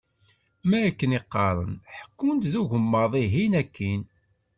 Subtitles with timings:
[0.69, 4.01] Ma akken qqaren, ḥekkun deg ugemmaḍ-ihin akin.